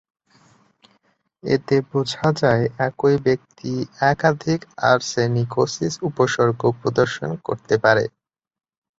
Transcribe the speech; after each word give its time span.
এতে 1.43 1.75
বোঝা 1.89 2.27
যায় 2.41 2.65
একই 2.87 3.15
ব্যক্তি 3.25 3.71
একাধিক 4.11 4.59
আর্সেনিকোসিস 4.91 5.93
উপসর্গ 6.09 6.61
প্রদর্শন 6.79 7.29
করতে 7.47 7.75
পারে। 7.83 8.03